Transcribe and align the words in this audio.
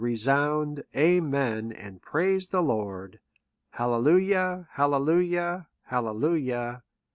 Resound 0.03 0.83
amen, 0.95 1.71
and 1.71 2.01
praise 2.01 2.47
the 2.47 2.63
Lord. 2.63 3.19
Hallelujah! 3.69 4.67
Hallelujah! 4.71 5.67
Hallelujuh! 5.91 6.81